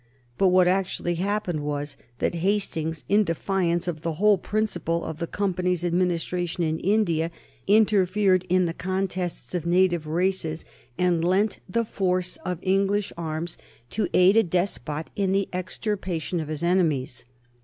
But 0.39 0.47
what 0.47 0.67
actually 0.67 1.13
happened 1.13 1.59
was 1.59 1.95
that 2.17 2.33
Hastings, 2.41 3.03
in 3.07 3.23
defiance 3.23 3.87
of 3.87 4.01
the 4.01 4.13
whole 4.13 4.39
principle 4.39 5.05
of 5.05 5.19
the 5.19 5.27
Company's 5.27 5.85
administration 5.85 6.63
in 6.63 6.79
India, 6.79 7.29
interfered 7.67 8.43
in 8.49 8.65
the 8.65 8.73
contests 8.73 9.53
of 9.53 9.67
native 9.67 10.07
races 10.07 10.65
and 10.97 11.23
lent 11.23 11.59
the 11.69 11.85
force 11.85 12.37
of 12.37 12.57
English 12.63 13.13
arms 13.15 13.59
to 13.91 14.07
aid 14.11 14.35
a 14.35 14.41
despot 14.41 15.11
in 15.15 15.33
the 15.33 15.47
extirpation 15.53 16.39
of 16.39 16.47
his 16.47 16.63
enemies. 16.63 17.23